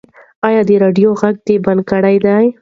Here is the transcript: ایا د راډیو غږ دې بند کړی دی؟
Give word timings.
ایا 0.47 0.61
د 0.69 0.71
راډیو 0.83 1.09
غږ 1.21 1.35
دې 1.47 1.55
بند 1.65 1.81
کړی 1.91 2.15
دی؟ 2.25 2.45